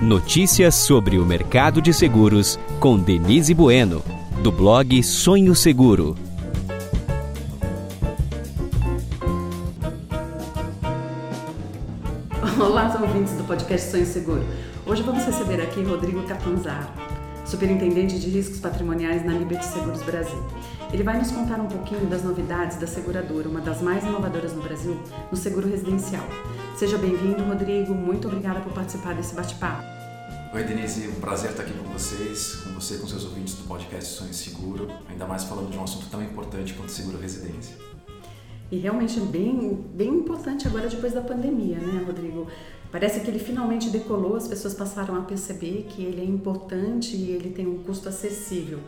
Notícias 0.00 0.76
sobre 0.76 1.18
o 1.18 1.26
mercado 1.26 1.82
de 1.82 1.92
seguros 1.92 2.58
com 2.80 2.98
Denise 2.98 3.52
Bueno, 3.52 4.02
do 4.42 4.50
blog 4.50 5.02
Sonho 5.02 5.54
Seguro. 5.54 6.16
Olá, 12.58 12.98
ouvintes 12.98 13.34
do 13.34 13.44
podcast 13.44 13.90
Sonho 13.90 14.06
Seguro. 14.06 14.42
Hoje 14.86 15.02
vamos 15.02 15.22
receber 15.22 15.60
aqui 15.60 15.82
Rodrigo 15.82 16.22
Catanzaro, 16.22 16.88
superintendente 17.44 18.18
de 18.18 18.30
riscos 18.30 18.58
patrimoniais 18.58 19.22
na 19.22 19.34
Liberty 19.34 19.66
Seguros 19.66 20.02
Brasil. 20.02 20.42
Ele 20.92 21.04
vai 21.04 21.16
nos 21.16 21.30
contar 21.30 21.60
um 21.60 21.68
pouquinho 21.68 22.06
das 22.06 22.24
novidades 22.24 22.76
da 22.76 22.86
seguradora, 22.86 23.48
uma 23.48 23.60
das 23.60 23.80
mais 23.80 24.02
inovadoras 24.02 24.52
no 24.52 24.60
Brasil, 24.60 25.00
no 25.30 25.36
seguro 25.36 25.68
residencial. 25.68 26.26
Seja 26.76 26.98
bem-vindo, 26.98 27.44
Rodrigo. 27.44 27.94
Muito 27.94 28.26
obrigada 28.26 28.58
por 28.58 28.72
participar 28.72 29.14
desse 29.14 29.32
bate-papo. 29.32 29.84
Oi, 30.52 30.64
Denise. 30.64 31.06
Um 31.06 31.20
prazer 31.20 31.50
estar 31.50 31.62
aqui 31.62 31.72
com 31.74 31.84
vocês, 31.92 32.56
com 32.56 32.72
você 32.72 32.96
e 32.96 32.98
com 32.98 33.06
seus 33.06 33.24
ouvintes 33.24 33.54
do 33.54 33.68
podcast 33.68 34.14
Sonho 34.14 34.34
Seguro, 34.34 34.88
ainda 35.08 35.26
mais 35.26 35.44
falando 35.44 35.70
de 35.70 35.78
um 35.78 35.84
assunto 35.84 36.06
tão 36.10 36.20
importante 36.20 36.74
quanto 36.74 36.90
seguro 36.90 37.18
residência. 37.18 37.76
E 38.68 38.78
realmente 38.78 39.20
é 39.20 39.22
bem, 39.22 39.86
bem 39.94 40.08
importante 40.08 40.66
agora 40.66 40.88
depois 40.88 41.12
da 41.12 41.20
pandemia, 41.20 41.78
né, 41.78 42.02
Rodrigo? 42.04 42.48
Parece 42.90 43.20
que 43.20 43.30
ele 43.30 43.38
finalmente 43.38 43.90
decolou, 43.90 44.34
as 44.34 44.48
pessoas 44.48 44.74
passaram 44.74 45.14
a 45.14 45.20
perceber 45.20 45.86
que 45.88 46.02
ele 46.02 46.20
é 46.20 46.24
importante 46.24 47.14
e 47.14 47.30
ele 47.30 47.50
tem 47.50 47.68
um 47.68 47.78
custo 47.78 48.08
acessível. 48.08 48.80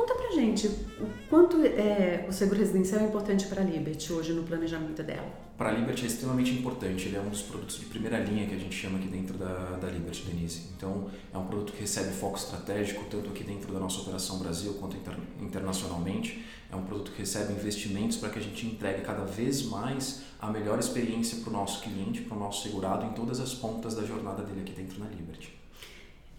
Conta 0.00 0.14
pra 0.14 0.30
gente 0.30 0.66
o 0.66 1.06
quanto 1.28 1.62
é, 1.62 2.24
o 2.26 2.32
seguro 2.32 2.58
residencial 2.58 3.02
é 3.02 3.04
importante 3.04 3.46
para 3.48 3.60
a 3.60 3.64
Liberty 3.64 4.10
hoje 4.10 4.32
no 4.32 4.44
planejamento 4.44 5.02
dela. 5.02 5.30
Para 5.58 5.68
a 5.68 5.72
Liberty 5.72 6.04
é 6.04 6.06
extremamente 6.06 6.52
importante, 6.52 7.06
ele 7.06 7.18
é 7.18 7.20
um 7.20 7.28
dos 7.28 7.42
produtos 7.42 7.78
de 7.78 7.84
primeira 7.84 8.18
linha 8.18 8.46
que 8.46 8.54
a 8.54 8.58
gente 8.58 8.74
chama 8.74 8.96
aqui 8.96 9.08
dentro 9.08 9.36
da, 9.36 9.76
da 9.76 9.88
Liberty, 9.88 10.22
Denise. 10.22 10.68
Então, 10.74 11.10
é 11.30 11.36
um 11.36 11.44
produto 11.44 11.74
que 11.74 11.82
recebe 11.82 12.14
foco 12.14 12.38
estratégico, 12.38 13.04
tanto 13.10 13.28
aqui 13.28 13.44
dentro 13.44 13.70
da 13.74 13.78
nossa 13.78 14.00
operação 14.00 14.38
Brasil 14.38 14.72
quanto 14.80 14.96
inter, 14.96 15.18
internacionalmente. 15.38 16.46
É 16.72 16.76
um 16.76 16.82
produto 16.84 17.12
que 17.12 17.18
recebe 17.18 17.52
investimentos 17.52 18.16
para 18.16 18.30
que 18.30 18.38
a 18.38 18.42
gente 18.42 18.66
entregue 18.66 19.02
cada 19.02 19.26
vez 19.26 19.64
mais 19.64 20.22
a 20.40 20.50
melhor 20.50 20.78
experiência 20.78 21.42
para 21.42 21.50
o 21.50 21.52
nosso 21.52 21.82
cliente, 21.82 22.22
para 22.22 22.38
o 22.38 22.40
nosso 22.40 22.62
segurado, 22.62 23.04
em 23.04 23.10
todas 23.10 23.38
as 23.38 23.52
pontas 23.52 23.94
da 23.94 24.02
jornada 24.02 24.42
dele 24.42 24.62
aqui 24.62 24.72
dentro 24.72 24.98
na 24.98 25.10
Liberty. 25.10 25.59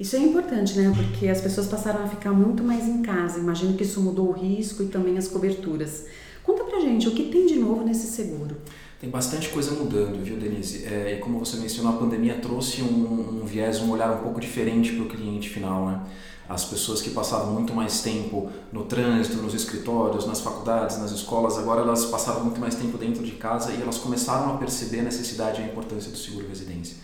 Isso 0.01 0.15
é 0.15 0.19
importante, 0.19 0.79
né? 0.79 0.91
Porque 0.95 1.27
as 1.27 1.39
pessoas 1.39 1.67
passaram 1.67 2.03
a 2.03 2.07
ficar 2.07 2.31
muito 2.31 2.63
mais 2.63 2.87
em 2.87 3.03
casa. 3.03 3.37
Imagino 3.37 3.77
que 3.77 3.83
isso 3.83 4.01
mudou 4.01 4.29
o 4.29 4.31
risco 4.31 4.81
e 4.81 4.87
também 4.87 5.15
as 5.15 5.27
coberturas. 5.27 6.07
Conta 6.41 6.63
pra 6.63 6.79
gente 6.79 7.07
o 7.07 7.11
que 7.11 7.25
tem 7.25 7.45
de 7.45 7.53
novo 7.57 7.83
nesse 7.83 8.07
seguro. 8.07 8.57
Tem 8.99 9.11
bastante 9.11 9.49
coisa 9.49 9.69
mudando, 9.73 10.23
viu, 10.23 10.37
Denise? 10.37 10.85
É, 10.85 11.19
como 11.21 11.37
você 11.37 11.57
mencionou, 11.57 11.93
a 11.93 11.97
pandemia 11.97 12.33
trouxe 12.39 12.81
um, 12.81 13.41
um 13.43 13.45
viés, 13.45 13.79
um 13.79 13.91
olhar 13.91 14.11
um 14.11 14.23
pouco 14.23 14.41
diferente 14.41 14.91
para 14.93 15.03
o 15.03 15.07
cliente 15.07 15.49
final, 15.49 15.85
né? 15.85 16.01
As 16.49 16.65
pessoas 16.65 16.99
que 16.99 17.11
passavam 17.11 17.53
muito 17.53 17.71
mais 17.71 18.01
tempo 18.01 18.49
no 18.73 18.85
trânsito, 18.85 19.37
nos 19.37 19.53
escritórios, 19.53 20.25
nas 20.25 20.41
faculdades, 20.41 20.97
nas 20.97 21.11
escolas, 21.11 21.59
agora 21.59 21.81
elas 21.81 22.05
passavam 22.05 22.43
muito 22.43 22.59
mais 22.59 22.73
tempo 22.73 22.97
dentro 22.97 23.23
de 23.23 23.33
casa 23.33 23.71
e 23.71 23.79
elas 23.79 23.99
começaram 23.99 24.55
a 24.55 24.57
perceber 24.57 25.01
a 25.01 25.03
necessidade 25.03 25.61
e 25.61 25.63
a 25.63 25.67
importância 25.67 26.09
do 26.09 26.17
seguro 26.17 26.47
residência. 26.47 26.97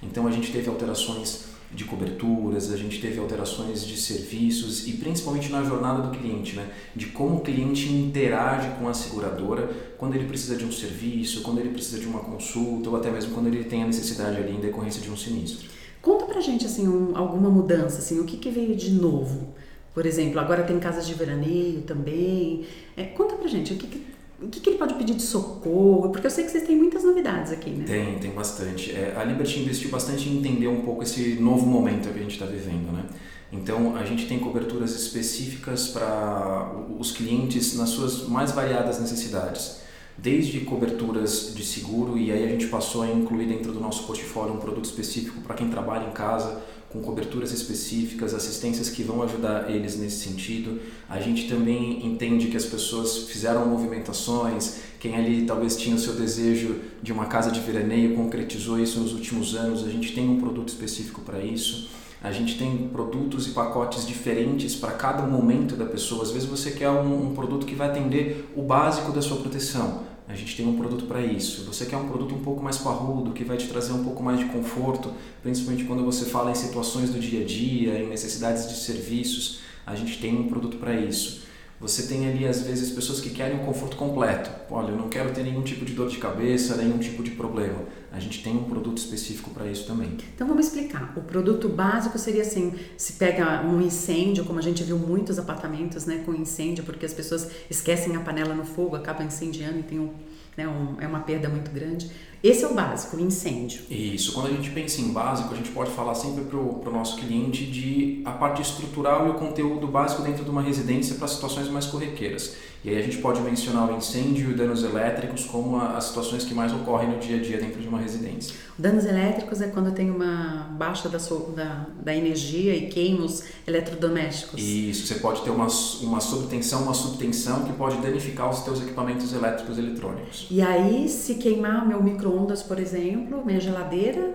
Então 0.00 0.28
a 0.28 0.30
gente 0.30 0.52
teve 0.52 0.68
alterações 0.68 1.53
de 1.72 1.84
coberturas, 1.84 2.72
a 2.72 2.76
gente 2.76 3.00
teve 3.00 3.18
alterações 3.18 3.84
de 3.84 3.96
serviços 3.96 4.86
e 4.86 4.92
principalmente 4.92 5.50
na 5.50 5.62
jornada 5.62 6.02
do 6.02 6.16
cliente, 6.16 6.54
né? 6.54 6.68
de 6.94 7.06
como 7.06 7.36
o 7.36 7.40
cliente 7.40 7.88
interage 7.92 8.70
com 8.78 8.88
a 8.88 8.94
seguradora 8.94 9.68
quando 9.98 10.14
ele 10.14 10.26
precisa 10.26 10.56
de 10.56 10.64
um 10.64 10.72
serviço, 10.72 11.42
quando 11.42 11.58
ele 11.58 11.70
precisa 11.70 11.98
de 11.98 12.06
uma 12.06 12.20
consulta 12.20 12.90
ou 12.90 12.96
até 12.96 13.10
mesmo 13.10 13.34
quando 13.34 13.48
ele 13.48 13.64
tem 13.64 13.82
a 13.82 13.86
necessidade 13.86 14.36
ali 14.36 14.56
em 14.56 14.60
decorrência 14.60 15.00
de 15.00 15.10
um 15.10 15.16
sinistro. 15.16 15.68
Conta 16.00 16.26
pra 16.26 16.40
gente 16.40 16.66
assim 16.66 16.86
um, 16.86 17.16
alguma 17.16 17.48
mudança, 17.48 17.98
assim, 17.98 18.20
o 18.20 18.24
que, 18.24 18.36
que 18.36 18.50
veio 18.50 18.76
de 18.76 18.90
novo? 18.90 19.54
Por 19.94 20.04
exemplo, 20.04 20.40
agora 20.40 20.64
tem 20.64 20.78
casas 20.78 21.06
de 21.06 21.14
veraneio 21.14 21.82
também. 21.82 22.66
É, 22.96 23.04
conta 23.04 23.36
pra 23.36 23.46
gente 23.48 23.72
o 23.72 23.76
que, 23.76 23.86
que 23.86 24.13
o 24.44 24.48
que, 24.48 24.60
que, 24.60 24.70
ele 24.70 24.78
pode 24.78 24.94
pedir 24.94 25.14
de 25.14 25.22
socorro? 25.22 26.10
Porque 26.10 26.26
eu 26.26 26.30
sei 26.30 26.44
que 26.44 26.50
vocês 26.50 26.64
têm 26.64 26.76
muitas 26.76 27.02
novidades 27.02 27.52
aqui, 27.52 27.70
né? 27.70 27.84
Tem, 27.86 28.18
tem 28.18 28.30
bastante. 28.30 28.92
É, 28.92 29.14
a 29.16 29.24
Liberty 29.24 29.60
investiu 29.60 29.90
bastante 29.90 30.28
em 30.28 30.38
entender 30.38 30.68
um 30.68 30.82
pouco 30.82 31.02
esse 31.02 31.34
novo 31.40 31.66
momento 31.66 32.12
que 32.12 32.18
a 32.18 32.22
gente 32.22 32.32
está 32.32 32.46
vivendo, 32.46 32.92
né? 32.92 33.04
Então, 33.52 33.96
a 33.96 34.04
gente 34.04 34.26
tem 34.26 34.38
coberturas 34.38 34.94
específicas 34.94 35.88
para 35.88 36.72
os 36.98 37.12
clientes 37.12 37.76
nas 37.76 37.90
suas 37.90 38.28
mais 38.28 38.52
variadas 38.52 39.00
necessidades. 39.00 39.82
Desde 40.18 40.60
coberturas 40.60 41.52
de 41.54 41.64
seguro, 41.64 42.18
e 42.18 42.30
aí 42.30 42.44
a 42.44 42.48
gente 42.48 42.66
passou 42.66 43.02
a 43.02 43.08
incluir 43.08 43.46
dentro 43.46 43.72
do 43.72 43.80
nosso 43.80 44.04
portfólio 44.04 44.54
um 44.54 44.58
produto 44.58 44.84
específico 44.84 45.40
para 45.40 45.54
quem 45.54 45.68
trabalha 45.68 46.08
em 46.08 46.12
casa, 46.12 46.62
com 46.94 47.00
coberturas 47.00 47.50
específicas, 47.50 48.32
assistências 48.32 48.88
que 48.88 49.02
vão 49.02 49.20
ajudar 49.24 49.68
eles 49.68 49.98
nesse 49.98 50.24
sentido. 50.24 50.80
A 51.08 51.18
gente 51.18 51.48
também 51.48 52.06
entende 52.06 52.46
que 52.46 52.56
as 52.56 52.64
pessoas 52.64 53.24
fizeram 53.24 53.66
movimentações, 53.66 54.76
quem 55.00 55.16
ali 55.16 55.44
talvez 55.44 55.76
tinha 55.76 55.96
o 55.96 55.98
seu 55.98 56.14
desejo 56.14 56.76
de 57.02 57.12
uma 57.12 57.26
casa 57.26 57.50
de 57.50 57.58
veraneio 57.58 58.14
concretizou 58.14 58.78
isso 58.78 59.00
nos 59.00 59.12
últimos 59.12 59.56
anos, 59.56 59.84
a 59.84 59.90
gente 59.90 60.14
tem 60.14 60.28
um 60.28 60.38
produto 60.38 60.68
específico 60.68 61.20
para 61.22 61.40
isso. 61.40 61.90
A 62.22 62.32
gente 62.32 62.56
tem 62.56 62.88
produtos 62.88 63.48
e 63.48 63.50
pacotes 63.50 64.06
diferentes 64.06 64.74
para 64.74 64.92
cada 64.92 65.26
momento 65.26 65.76
da 65.76 65.84
pessoa. 65.84 66.22
Às 66.22 66.30
vezes 66.30 66.48
você 66.48 66.70
quer 66.70 66.88
um, 66.88 67.30
um 67.30 67.34
produto 67.34 67.66
que 67.66 67.74
vai 67.74 67.90
atender 67.90 68.48
o 68.56 68.62
básico 68.62 69.12
da 69.12 69.20
sua 69.20 69.36
proteção 69.38 70.13
a 70.34 70.36
gente 70.36 70.56
tem 70.56 70.66
um 70.66 70.76
produto 70.76 71.06
para 71.06 71.20
isso. 71.20 71.64
Você 71.64 71.86
quer 71.86 71.96
um 71.96 72.08
produto 72.08 72.34
um 72.34 72.40
pouco 72.40 72.60
mais 72.62 72.76
parrudo, 72.76 73.30
que 73.30 73.44
vai 73.44 73.56
te 73.56 73.68
trazer 73.68 73.92
um 73.92 74.02
pouco 74.02 74.20
mais 74.20 74.40
de 74.40 74.46
conforto, 74.46 75.12
principalmente 75.42 75.84
quando 75.84 76.04
você 76.04 76.24
fala 76.24 76.50
em 76.50 76.54
situações 76.56 77.10
do 77.10 77.20
dia 77.20 77.42
a 77.42 77.44
dia, 77.44 78.02
em 78.02 78.08
necessidades 78.08 78.68
de 78.68 78.74
serviços, 78.74 79.60
a 79.86 79.94
gente 79.94 80.18
tem 80.18 80.36
um 80.36 80.48
produto 80.48 80.76
para 80.78 80.92
isso. 80.92 81.43
Você 81.80 82.04
tem 82.04 82.28
ali, 82.28 82.46
às 82.46 82.62
vezes, 82.62 82.90
pessoas 82.90 83.20
que 83.20 83.30
querem 83.30 83.58
um 83.58 83.64
conforto 83.64 83.96
completo. 83.96 84.48
Olha, 84.70 84.90
eu 84.90 84.96
não 84.96 85.08
quero 85.08 85.32
ter 85.32 85.42
nenhum 85.42 85.62
tipo 85.62 85.84
de 85.84 85.92
dor 85.92 86.08
de 86.08 86.18
cabeça, 86.18 86.76
nenhum 86.76 86.98
tipo 86.98 87.22
de 87.22 87.32
problema. 87.32 87.80
A 88.12 88.20
gente 88.20 88.42
tem 88.42 88.56
um 88.56 88.64
produto 88.64 88.98
específico 88.98 89.50
para 89.50 89.66
isso 89.66 89.86
também. 89.86 90.16
Então 90.34 90.46
vamos 90.46 90.66
explicar. 90.66 91.12
O 91.16 91.22
produto 91.22 91.68
básico 91.68 92.16
seria 92.16 92.42
assim: 92.42 92.72
se 92.96 93.14
pega 93.14 93.62
um 93.66 93.82
incêndio, 93.82 94.44
como 94.44 94.58
a 94.58 94.62
gente 94.62 94.84
viu 94.84 94.96
muitos 94.98 95.38
apartamentos 95.38 96.06
né, 96.06 96.22
com 96.24 96.32
incêndio, 96.32 96.84
porque 96.84 97.04
as 97.04 97.12
pessoas 97.12 97.50
esquecem 97.68 98.14
a 98.14 98.20
panela 98.20 98.54
no 98.54 98.64
fogo, 98.64 98.94
acabam 98.94 99.26
incendiando 99.26 99.80
e 99.80 99.82
tem 99.82 99.98
um, 99.98 100.10
né, 100.56 100.66
um, 100.66 101.00
é 101.00 101.06
uma 101.06 101.20
perda 101.20 101.48
muito 101.48 101.70
grande. 101.70 102.10
Esse 102.42 102.62
é 102.62 102.68
o 102.68 102.74
básico, 102.74 103.16
o 103.16 103.20
incêndio. 103.20 103.82
Isso. 103.88 104.32
Quando 104.34 104.48
a 104.48 104.50
gente 104.50 104.70
pensa 104.70 105.00
em 105.00 105.12
básico, 105.12 105.54
a 105.54 105.56
gente 105.56 105.70
pode 105.70 105.90
falar 105.90 106.14
sempre 106.14 106.44
para 106.44 106.58
o 106.58 106.92
nosso 106.92 107.16
cliente 107.16 107.64
de 107.64 108.20
a 108.24 108.32
parte 108.32 108.60
estrutural 108.60 109.26
e 109.26 109.30
o 109.30 109.34
conteúdo 109.34 109.86
básico 109.86 110.22
dentro 110.22 110.44
de 110.44 110.50
uma 110.50 110.60
residência 110.60 111.16
para 111.16 111.26
situações 111.26 111.68
mais 111.68 111.86
corriqueiras. 111.86 112.54
E 112.84 112.90
aí 112.90 112.98
a 112.98 113.02
gente 113.02 113.16
pode 113.16 113.40
mencionar 113.40 113.90
o 113.90 113.96
incêndio 113.96 114.50
e 114.50 114.54
danos 114.54 114.84
elétricos 114.84 115.46
como 115.46 115.80
as 115.80 116.04
situações 116.04 116.44
que 116.44 116.52
mais 116.52 116.70
ocorrem 116.70 117.08
no 117.08 117.18
dia 117.18 117.38
a 117.38 117.40
dia 117.40 117.56
dentro 117.56 117.80
de 117.80 117.88
uma 117.88 117.98
residência. 117.98 118.54
Danos 118.76 119.06
elétricos 119.06 119.62
é 119.62 119.68
quando 119.68 119.90
tem 119.94 120.10
uma 120.10 120.68
baixa 120.72 121.08
da, 121.08 121.16
da, 121.56 121.86
da 122.02 122.14
energia 122.14 122.76
e 122.76 122.88
queima 122.88 123.24
os 123.24 123.42
eletrodomésticos. 123.66 124.60
Isso, 124.62 125.06
você 125.06 125.14
pode 125.14 125.40
ter 125.40 125.48
uma, 125.48 125.66
uma 126.02 126.20
subtensão, 126.20 126.82
uma 126.82 126.92
subtensão 126.92 127.64
que 127.64 127.72
pode 127.72 127.96
danificar 128.02 128.50
os 128.50 128.58
seus 128.58 128.82
equipamentos 128.82 129.32
elétricos 129.32 129.78
e 129.78 129.80
eletrônicos. 129.80 130.46
E 130.50 130.60
aí, 130.60 131.08
se 131.08 131.36
queimar 131.36 131.88
meu 131.88 132.02
micro-ondas, 132.02 132.62
por 132.62 132.78
exemplo, 132.78 133.42
minha 133.46 133.60
geladeira, 133.60 134.34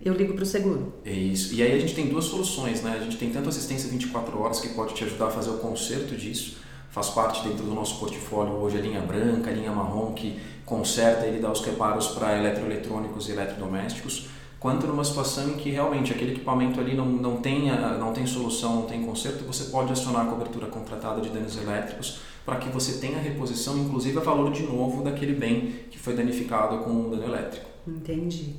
eu 0.00 0.14
ligo 0.14 0.32
para 0.32 0.44
o 0.44 0.46
seguro. 0.46 0.94
É 1.04 1.12
isso. 1.12 1.54
E 1.54 1.62
aí 1.62 1.72
a 1.72 1.78
gente 1.78 1.94
tem 1.94 2.08
duas 2.08 2.24
soluções, 2.24 2.80
né? 2.80 2.96
A 2.98 3.04
gente 3.04 3.18
tem 3.18 3.28
tanto 3.28 3.50
assistência 3.50 3.90
24 3.90 4.40
horas 4.40 4.58
que 4.58 4.70
pode 4.70 4.94
te 4.94 5.04
ajudar 5.04 5.26
a 5.26 5.30
fazer 5.30 5.50
o 5.50 5.58
conserto 5.58 6.16
disso, 6.16 6.56
faz 6.90 7.08
parte 7.10 7.46
dentro 7.48 7.64
do 7.64 7.74
nosso 7.74 7.98
portfólio 7.98 8.54
hoje 8.54 8.78
a 8.78 8.80
linha 8.80 9.00
branca, 9.00 9.50
a 9.50 9.52
linha 9.52 9.70
marrom, 9.70 10.12
que 10.12 10.40
conserta 10.64 11.26
e 11.26 11.40
dá 11.40 11.50
os 11.50 11.64
reparos 11.64 12.08
para 12.08 12.38
eletroeletrônicos 12.38 13.28
e 13.28 13.32
eletrodomésticos, 13.32 14.28
quanto 14.58 14.86
numa 14.86 15.04
situação 15.04 15.50
em 15.50 15.54
que 15.54 15.70
realmente 15.70 16.12
aquele 16.12 16.32
equipamento 16.32 16.78
ali 16.78 16.94
não, 16.94 17.06
não, 17.06 17.36
tem, 17.38 17.70
não 17.98 18.12
tem 18.12 18.26
solução, 18.26 18.76
não 18.76 18.82
tem 18.82 19.02
conserto, 19.04 19.44
você 19.44 19.64
pode 19.64 19.92
acionar 19.92 20.26
a 20.26 20.30
cobertura 20.30 20.66
contratada 20.66 21.20
de 21.20 21.30
danos 21.30 21.56
elétricos 21.56 22.20
para 22.44 22.56
que 22.56 22.68
você 22.68 23.00
tenha 23.00 23.18
reposição, 23.18 23.78
inclusive 23.78 24.18
a 24.18 24.20
valor 24.20 24.52
de 24.52 24.62
novo 24.62 25.02
daquele 25.02 25.34
bem 25.34 25.74
que 25.90 25.98
foi 25.98 26.14
danificado 26.14 26.78
com 26.78 26.90
um 26.90 27.10
dano 27.10 27.24
elétrico. 27.24 27.66
Entendi. 27.86 28.56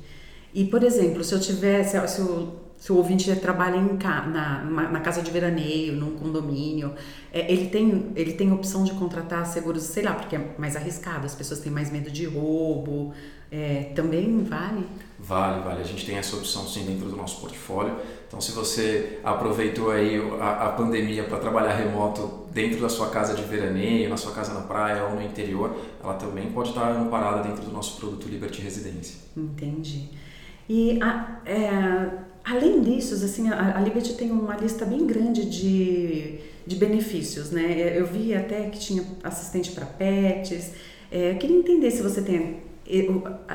E, 0.54 0.64
por 0.64 0.82
exemplo, 0.82 1.24
se 1.24 1.34
eu 1.34 1.40
tivesse, 1.40 1.98
se 2.08 2.20
o, 2.20 2.52
se 2.82 2.90
o 2.90 2.96
ouvinte 2.96 3.32
trabalha 3.36 3.76
em, 3.76 3.96
na, 4.32 4.64
na 4.64 4.98
casa 4.98 5.22
de 5.22 5.30
veraneio, 5.30 5.92
num 5.92 6.16
condomínio, 6.16 6.92
é, 7.32 7.52
ele, 7.52 7.68
tem, 7.68 8.10
ele 8.16 8.32
tem 8.32 8.52
opção 8.52 8.82
de 8.82 8.90
contratar 8.94 9.46
seguros, 9.46 9.84
sei 9.84 10.02
lá, 10.02 10.14
porque 10.14 10.34
é 10.34 10.54
mais 10.58 10.74
arriscado, 10.74 11.24
as 11.24 11.32
pessoas 11.32 11.60
têm 11.60 11.70
mais 11.70 11.92
medo 11.92 12.10
de 12.10 12.24
roubo, 12.24 13.14
é, 13.52 13.92
também 13.94 14.42
vale? 14.42 14.84
Vale, 15.16 15.62
vale. 15.62 15.80
A 15.80 15.84
gente 15.84 16.04
tem 16.04 16.16
essa 16.16 16.34
opção 16.34 16.66
sim 16.66 16.84
dentro 16.84 17.08
do 17.08 17.14
nosso 17.14 17.40
portfólio. 17.40 17.94
Então, 18.26 18.40
se 18.40 18.50
você 18.50 19.20
aproveitou 19.22 19.92
aí 19.92 20.20
a, 20.40 20.66
a 20.66 20.68
pandemia 20.70 21.22
para 21.22 21.38
trabalhar 21.38 21.76
remoto 21.76 22.48
dentro 22.50 22.80
da 22.80 22.88
sua 22.88 23.10
casa 23.10 23.32
de 23.32 23.44
veraneio, 23.44 24.10
na 24.10 24.16
sua 24.16 24.32
casa 24.32 24.54
na 24.54 24.62
praia 24.62 25.04
ou 25.04 25.14
no 25.14 25.22
interior, 25.22 25.72
ela 26.02 26.14
também 26.14 26.50
pode 26.50 26.70
estar 26.70 26.90
amparada 26.90 27.44
dentro 27.44 27.62
do 27.62 27.70
nosso 27.70 28.00
produto 28.00 28.26
Liberty 28.26 28.60
Residência. 28.60 29.20
Entendi. 29.36 30.08
E 30.68 31.00
a, 31.00 31.40
é, 31.46 32.31
além 32.44 32.80
disso, 32.82 33.14
assim, 33.14 33.48
a, 33.48 33.78
a 33.78 33.80
Liberty 33.80 34.14
tem 34.14 34.30
uma 34.30 34.56
lista 34.56 34.84
bem 34.84 35.06
grande 35.06 35.44
de, 35.44 36.38
de 36.66 36.76
benefícios, 36.76 37.50
né? 37.50 37.98
Eu 37.98 38.06
vi 38.06 38.34
até 38.34 38.68
que 38.70 38.78
tinha 38.78 39.04
assistente 39.22 39.72
para 39.72 39.86
pets. 39.86 40.72
É, 41.10 41.32
eu 41.32 41.36
queria 41.36 41.56
entender 41.56 41.90
se 41.90 42.02
você 42.02 42.22
tem 42.22 42.62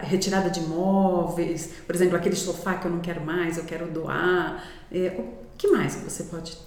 retirada 0.04 0.50
de 0.50 0.62
móveis, 0.62 1.72
por 1.86 1.94
exemplo, 1.94 2.16
aquele 2.16 2.36
sofá 2.36 2.75
que 2.75 2.88
eu 2.88 2.92
não 2.92 3.00
quero 3.00 3.22
mais, 3.25 3.57
eu 3.57 3.66
quero 3.66 3.88
doar. 3.88 4.63
É, 4.92 5.16
o 5.19 5.25
que 5.57 5.68
mais 5.68 5.95
você 5.95 6.24
pode 6.24 6.57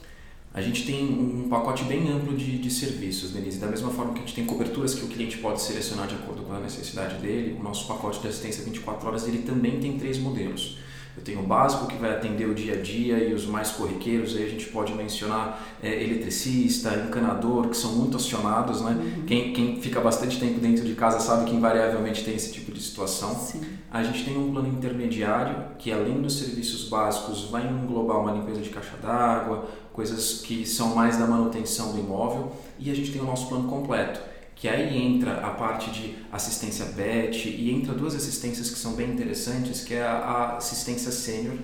a 0.52 0.61
gente 0.61 0.84
tem 0.84 1.05
um 1.05 1.49
pacote 1.49 1.84
bem 1.84 2.11
amplo 2.11 2.37
de, 2.37 2.58
de 2.58 2.70
serviços, 2.70 3.31
Denise. 3.31 3.58
Da 3.58 3.69
mesma 3.69 3.90
forma 3.90 4.12
que 4.12 4.19
a 4.19 4.23
gente 4.23 4.34
tem 4.34 4.44
coberturas 4.44 4.94
que 4.94 5.05
o 5.05 5.08
cliente 5.08 5.38
pode 5.38 5.62
selecionar 5.62 6.08
de 6.08 6.16
acordo 6.16 6.43
com 6.43 6.52
a 6.52 6.58
necessidade 6.58 7.19
dele, 7.19 7.56
o 7.58 7.62
nosso 7.62 7.87
pacote 7.87 8.20
de 8.20 8.26
assistência 8.26 8.64
24 8.64 9.06
horas 9.06 9.28
ele 9.28 9.43
também 9.43 9.78
tem 9.78 9.96
três 9.96 10.19
modelos. 10.19 10.78
Eu 11.17 11.23
tenho 11.23 11.41
o 11.41 11.43
básico 11.43 11.87
que 11.87 11.97
vai 11.97 12.11
atender 12.11 12.47
o 12.47 12.55
dia 12.55 12.75
a 12.75 12.83
dia 12.83 13.19
e 13.19 13.35
os 13.35 13.45
mais 13.45 13.71
corriqueiros, 13.71 14.37
aí 14.37 14.45
a 14.45 14.49
gente 14.49 14.67
pode 14.67 14.95
mencionar 14.95 15.61
é, 15.83 16.03
eletricista, 16.03 16.95
encanador, 17.07 17.69
que 17.69 17.77
são 17.77 17.93
muito 17.93 18.17
acionados, 18.17 18.81
né? 18.81 18.93
Uhum. 18.93 19.25
Quem, 19.27 19.53
quem 19.53 19.81
fica 19.81 20.01
bastante 20.01 20.39
tempo 20.39 20.61
dentro 20.61 20.85
de 20.85 20.95
casa 20.95 21.21
sabe 21.21 21.45
que 21.45 21.55
invariavelmente 21.55 22.25
tem 22.25 22.35
esse 22.35 22.53
tipo 22.53 22.73
de 22.73 22.81
situação. 22.81 23.35
Sim. 23.35 23.61
A 23.91 24.03
gente 24.03 24.25
tem 24.25 24.39
um 24.39 24.53
plano 24.53 24.69
intermediário 24.69 25.77
que 25.79 25.93
além 25.93 26.23
dos 26.23 26.39
serviços 26.39 26.89
básicos 26.89 27.51
vai 27.51 27.67
englobar 27.67 28.21
uma 28.21 28.33
limpeza 28.33 28.61
de 28.61 28.71
caixa 28.71 28.97
d'água, 29.03 29.69
coisas 29.93 30.41
que 30.41 30.65
são 30.65 30.95
mais 30.95 31.19
da 31.19 31.27
manutenção 31.27 31.93
do 31.93 31.99
imóvel 31.99 32.53
e 32.79 32.91
a 32.91 32.95
gente 32.95 33.12
tem 33.12 33.21
o 33.21 33.25
nosso 33.25 33.49
plano 33.49 33.69
completo 33.69 34.30
que 34.61 34.69
aí 34.69 34.95
entra 34.95 35.39
a 35.39 35.51
parte 35.55 35.91
de 35.91 36.19
assistência 36.31 36.85
BET 36.85 37.49
e 37.49 37.71
entra 37.71 37.95
duas 37.95 38.15
assistências 38.15 38.71
que 38.71 38.79
são 38.79 38.93
bem 38.93 39.11
interessantes, 39.11 39.83
que 39.83 39.95
é 39.95 40.03
a 40.03 40.57
assistência 40.59 41.11
sênior, 41.11 41.57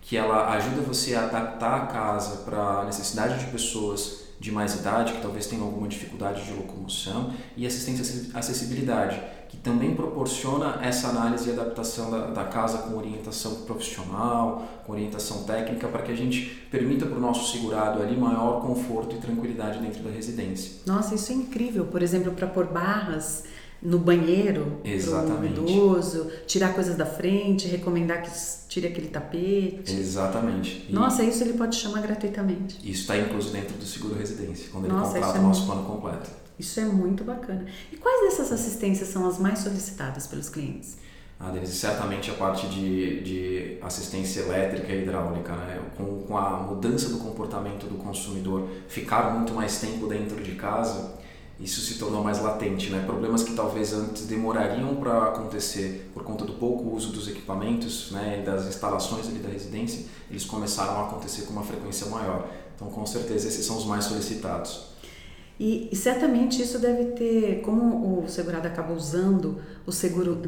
que 0.00 0.16
ela 0.16 0.48
ajuda 0.52 0.80
você 0.80 1.16
a 1.16 1.24
adaptar 1.24 1.74
a 1.74 1.86
casa 1.86 2.44
para 2.44 2.82
a 2.82 2.84
necessidade 2.84 3.44
de 3.44 3.50
pessoas 3.50 4.28
de 4.38 4.52
mais 4.52 4.76
idade, 4.76 5.14
que 5.14 5.20
talvez 5.20 5.48
tenham 5.48 5.64
alguma 5.64 5.88
dificuldade 5.88 6.44
de 6.44 6.52
locomoção, 6.52 7.34
e 7.56 7.66
assistência 7.66 8.30
acessibilidade, 8.32 9.20
também 9.62 9.94
proporciona 9.94 10.78
essa 10.82 11.08
análise 11.08 11.48
e 11.48 11.52
adaptação 11.52 12.10
da, 12.10 12.26
da 12.28 12.44
casa 12.44 12.78
com 12.78 12.96
orientação 12.96 13.62
profissional, 13.62 14.82
com 14.86 14.92
orientação 14.92 15.44
técnica, 15.44 15.86
para 15.88 16.02
que 16.02 16.12
a 16.12 16.16
gente 16.16 16.66
permita 16.70 17.06
para 17.06 17.16
o 17.16 17.20
nosso 17.20 17.52
segurado 17.52 18.02
ali 18.02 18.16
maior 18.16 18.62
conforto 18.62 19.16
e 19.16 19.18
tranquilidade 19.18 19.78
dentro 19.78 20.02
da 20.02 20.10
residência. 20.10 20.80
Nossa, 20.86 21.14
isso 21.14 21.30
é 21.32 21.34
incrível. 21.34 21.86
Por 21.86 22.02
exemplo, 22.02 22.32
para 22.32 22.46
pôr 22.46 22.66
barras 22.66 23.44
no 23.82 23.98
banheiro 23.98 24.78
Exatamente. 24.84 25.54
do 25.54 25.62
idoso, 25.62 26.30
tirar 26.46 26.74
coisas 26.74 26.96
da 26.96 27.06
frente, 27.06 27.66
recomendar 27.66 28.22
que 28.22 28.30
tire 28.68 28.86
aquele 28.88 29.08
tapete. 29.08 29.94
Exatamente. 29.98 30.86
E 30.88 30.92
Nossa, 30.92 31.22
isso 31.22 31.42
ele 31.42 31.54
pode 31.54 31.76
chamar 31.76 32.02
gratuitamente. 32.02 32.76
Isso 32.78 33.02
está 33.02 33.16
incluso 33.16 33.50
dentro 33.50 33.74
do 33.76 33.84
seguro 33.84 34.14
residência, 34.16 34.68
quando 34.70 34.84
ele 34.84 34.92
Nossa, 34.92 35.14
contrata 35.14 35.38
é 35.38 35.40
o 35.40 35.44
nosso 35.44 35.64
plano 35.64 35.84
completo. 35.84 35.99
Isso 36.60 36.78
é 36.78 36.84
muito 36.84 37.24
bacana. 37.24 37.64
E 37.90 37.96
quais 37.96 38.20
dessas 38.20 38.52
assistências 38.52 39.08
são 39.08 39.26
as 39.26 39.38
mais 39.38 39.60
solicitadas 39.60 40.26
pelos 40.26 40.50
clientes? 40.50 40.98
Ah, 41.40 41.50
Denise, 41.50 41.72
certamente 41.72 42.30
a 42.30 42.34
parte 42.34 42.66
de, 42.66 43.22
de 43.22 43.78
assistência 43.80 44.40
elétrica 44.40 44.92
e 44.92 45.02
hidráulica, 45.02 45.56
né? 45.56 45.80
com, 45.96 46.20
com 46.20 46.36
a 46.36 46.58
mudança 46.58 47.08
do 47.08 47.16
comportamento 47.16 47.86
do 47.86 47.96
consumidor, 47.96 48.68
ficar 48.88 49.34
muito 49.34 49.54
mais 49.54 49.80
tempo 49.80 50.06
dentro 50.06 50.42
de 50.42 50.52
casa, 50.52 51.18
isso 51.58 51.80
se 51.80 51.98
tornou 51.98 52.22
mais 52.22 52.42
latente, 52.42 52.90
né? 52.90 53.02
Problemas 53.06 53.42
que 53.42 53.54
talvez 53.54 53.94
antes 53.94 54.26
demorariam 54.26 54.96
para 54.96 55.28
acontecer 55.28 56.10
por 56.12 56.22
conta 56.24 56.44
do 56.44 56.54
pouco 56.54 56.94
uso 56.94 57.10
dos 57.10 57.26
equipamentos, 57.26 58.10
né, 58.10 58.40
e 58.40 58.46
das 58.46 58.66
instalações 58.66 59.28
ali 59.28 59.38
da 59.38 59.48
residência, 59.48 60.06
eles 60.30 60.44
começaram 60.44 61.00
a 61.00 61.06
acontecer 61.06 61.42
com 61.42 61.52
uma 61.52 61.62
frequência 61.62 62.06
maior. 62.08 62.48
Então, 62.76 62.88
com 62.88 63.04
certeza, 63.06 63.48
esses 63.48 63.64
são 63.64 63.78
os 63.78 63.86
mais 63.86 64.04
solicitados. 64.04 64.90
E, 65.60 65.90
e 65.92 65.94
certamente 65.94 66.62
isso 66.62 66.78
deve 66.78 67.12
ter, 67.12 67.60
como 67.60 68.24
o 68.24 68.26
segurado 68.26 68.66
acaba 68.66 68.94
usando 68.94 69.60
o 69.86 69.92
seguro 69.92 70.40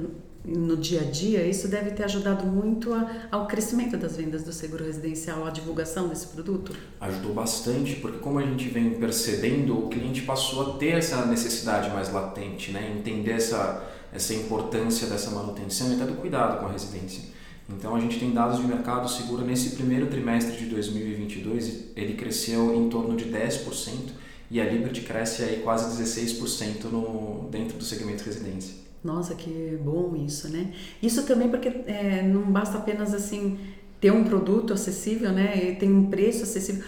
no 0.43 0.75
dia 0.75 1.03
a 1.03 1.05
dia, 1.05 1.47
isso 1.47 1.69
deve 1.69 1.91
ter 1.91 2.05
ajudado 2.05 2.47
muito 2.47 2.95
a, 2.95 3.29
ao 3.31 3.47
crescimento 3.47 3.99
das 3.99 4.17
vendas 4.17 4.43
do 4.43 4.55
seguro 4.55 4.83
residencial, 4.83 5.47
à 5.47 5.51
divulgação 5.51 6.09
desse 6.09 6.29
produto? 6.29 6.75
Ajudou 6.99 7.35
bastante, 7.35 7.97
porque 7.97 8.21
como 8.21 8.39
a 8.39 8.43
gente 8.43 8.67
vem 8.71 8.95
percebendo, 8.95 9.85
o 9.85 9.89
cliente 9.91 10.23
passou 10.23 10.63
a 10.63 10.79
ter 10.79 10.97
essa 10.97 11.27
necessidade 11.27 11.91
mais 11.91 12.11
latente, 12.11 12.73
né? 12.73 12.97
entender 12.99 13.33
essa, 13.33 13.85
essa 14.15 14.33
importância 14.33 15.07
dessa 15.09 15.31
manutenção 15.31 15.93
e 15.93 15.95
até 15.95 16.07
do 16.07 16.15
cuidado 16.15 16.59
com 16.59 16.65
a 16.65 16.73
residência. 16.73 17.25
Então 17.69 17.95
a 17.95 18.01
gente 18.01 18.19
tem 18.19 18.33
dados 18.33 18.59
de 18.59 18.67
mercado 18.67 19.09
seguro 19.11 19.45
nesse 19.45 19.77
primeiro 19.77 20.07
trimestre 20.07 20.57
de 20.57 20.65
2022, 20.71 21.91
ele 21.95 22.15
cresceu 22.15 22.75
em 22.75 22.89
torno 22.89 23.15
de 23.15 23.27
10% 23.27 24.23
e 24.53 24.61
a 24.61 24.65
Liberty 24.71 25.01
cresce 25.01 25.43
aí 25.43 25.61
quase 25.63 26.03
16% 26.03 26.85
no, 26.85 27.49
dentro 27.51 27.79
do 27.79 27.83
segmento 27.83 28.23
residência. 28.23 28.75
Nossa, 29.03 29.35
que 29.35 29.79
bom 29.83 30.15
isso, 30.15 30.47
né? 30.51 30.75
Isso 31.03 31.23
também 31.27 31.49
porque 31.49 31.69
é, 31.87 32.23
não 32.23 32.43
basta 32.53 32.77
apenas 32.77 33.15
assim 33.15 33.59
ter 33.99 34.13
um 34.13 34.25
produto 34.25 34.75
acessível, 34.75 35.33
né? 35.33 35.71
E 35.71 35.77
tem 35.77 35.91
um 35.91 36.11
preço 36.11 36.43
acessível. 36.43 36.85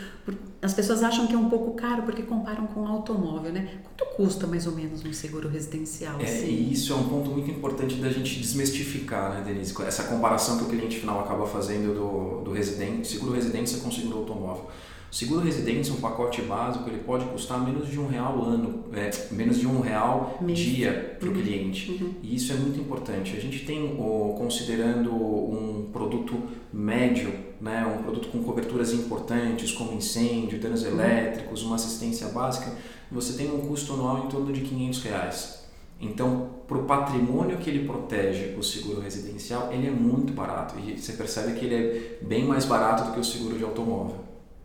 As 0.64 0.72
pessoas 0.72 1.02
acham 1.02 1.26
que 1.26 1.34
é 1.34 1.36
um 1.36 1.50
pouco 1.50 1.72
caro 1.72 2.04
porque 2.04 2.22
comparam 2.22 2.66
com 2.66 2.80
um 2.80 2.88
automóvel, 2.88 3.52
né? 3.52 3.68
Quanto 3.84 4.16
custa 4.16 4.46
mais 4.46 4.66
ou 4.66 4.72
menos 4.72 5.04
um 5.04 5.12
seguro 5.12 5.46
residencial? 5.46 6.18
É, 6.18 6.24
assim? 6.24 6.46
e 6.46 6.72
isso 6.72 6.90
é 6.94 6.96
um 6.96 7.06
ponto 7.06 7.30
muito 7.30 7.50
importante 7.50 7.96
da 7.96 8.08
gente 8.08 8.40
desmistificar, 8.40 9.34
né, 9.34 9.42
Denise? 9.44 9.74
Essa 9.82 10.04
comparação 10.04 10.56
que 10.56 10.64
o 10.64 10.68
cliente 10.68 10.98
final 10.98 11.20
acaba 11.20 11.46
fazendo 11.46 11.94
do, 11.94 12.44
do 12.44 12.52
residente, 12.52 13.06
seguro 13.06 13.34
residência 13.34 13.80
com 13.80 13.92
seguro 13.92 14.20
automóvel. 14.20 14.70
Seguro 15.10 15.42
residência, 15.42 15.92
um 15.94 16.00
pacote 16.00 16.42
básico, 16.42 16.88
ele 16.88 16.98
pode 16.98 17.24
custar 17.26 17.62
menos 17.62 17.88
de 17.88 18.00
um 18.00 18.08
real 18.08 18.42
ano, 18.42 18.86
é, 18.94 19.10
menos 19.30 19.60
de 19.60 19.66
um 19.66 19.80
real 19.80 20.38
dia 20.46 21.16
para 21.20 21.28
o 21.28 21.32
uhum. 21.32 21.40
cliente. 21.40 21.92
Uhum. 21.92 22.14
E 22.20 22.34
isso 22.34 22.52
é 22.52 22.56
muito 22.56 22.80
importante. 22.80 23.36
A 23.36 23.40
gente 23.40 23.66
tem, 23.66 23.96
oh, 23.96 24.34
considerando 24.36 25.14
um 25.14 25.88
produto 25.92 26.36
médio, 26.72 27.32
né, 27.64 27.86
um 27.86 28.02
produto 28.02 28.28
com 28.28 28.44
coberturas 28.44 28.92
importantes, 28.92 29.72
como 29.72 29.94
incêndio, 29.94 30.60
danos 30.60 30.82
uhum. 30.82 30.90
elétricos, 30.90 31.62
uma 31.62 31.76
assistência 31.76 32.28
básica, 32.28 32.70
você 33.10 33.32
tem 33.38 33.50
um 33.50 33.66
custo 33.66 33.94
anual 33.94 34.26
em 34.26 34.28
torno 34.28 34.52
de 34.52 34.60
500 34.60 35.02
reais. 35.02 35.64
Então, 35.98 36.50
para 36.68 36.76
o 36.76 36.84
patrimônio 36.84 37.56
que 37.56 37.70
ele 37.70 37.86
protege, 37.86 38.54
o 38.58 38.62
seguro 38.62 39.00
residencial, 39.00 39.72
ele 39.72 39.86
é 39.86 39.90
muito 39.90 40.34
barato. 40.34 40.78
E 40.78 40.98
você 40.98 41.14
percebe 41.14 41.58
que 41.58 41.64
ele 41.64 41.74
é 41.74 42.18
bem 42.20 42.44
mais 42.44 42.66
barato 42.66 43.04
do 43.04 43.12
que 43.12 43.20
o 43.20 43.24
seguro 43.24 43.56
de 43.56 43.64
automóvel. 43.64 44.22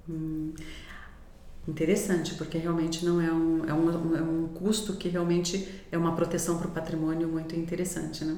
Hum, 0.09 0.51
interessante, 1.65 2.33
porque 2.33 2.57
realmente 2.57 3.05
não 3.05 3.21
é 3.21 3.31
um, 3.31 3.63
é 3.65 3.73
um, 3.73 4.17
é 4.17 4.21
um 4.21 4.47
custo 4.53 4.97
que 4.97 5.07
realmente 5.07 5.85
é 5.89 5.97
uma 5.97 6.13
proteção 6.17 6.57
para 6.57 6.67
o 6.67 6.71
patrimônio 6.71 7.29
muito 7.29 7.55
interessante, 7.55 8.25
né? 8.25 8.37